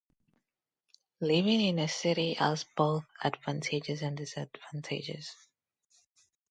[1.19, 5.35] Living in a city has both advantages and disadvantages.